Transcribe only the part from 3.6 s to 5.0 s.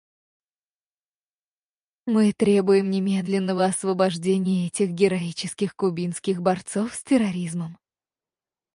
освобождения этих